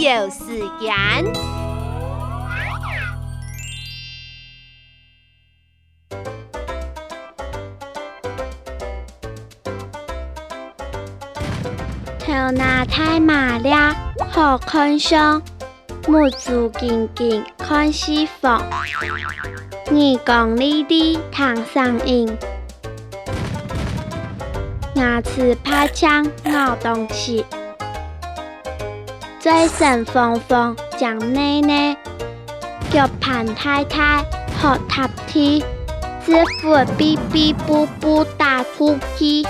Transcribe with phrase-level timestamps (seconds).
[0.00, 0.94] 有时间。
[12.18, 13.94] 头拿太麻了，
[14.30, 15.42] 好看相，
[16.08, 18.58] 目珠紧紧看西方，
[19.90, 22.38] 耳光利利听声音，
[24.94, 27.44] 牙齿拍枪咬东西，
[29.40, 31.96] 嘴唇风风讲奶奶，
[32.90, 34.22] 脚盘太太
[34.60, 35.64] 学踏梯，
[36.22, 39.46] 指腹哔哔布布打呼机。